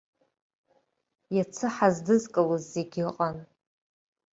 [1.35, 3.37] Иацы ҳаздызкылоз зегь ыҟан.